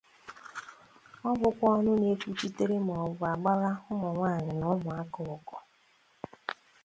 [1.27, 5.57] O bụkwa ọnụ na-ekwuchitere maọbụ a gbara ụmụ nwaanyị na ụmụaka ọgọ.